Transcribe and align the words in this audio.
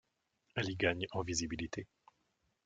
Elle 0.55 0.71
y 0.71 0.75
gagne 0.75 1.05
en 1.11 1.21
visibilité. 1.21 1.85